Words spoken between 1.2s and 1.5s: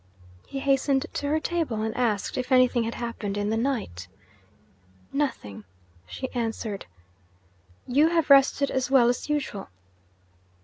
her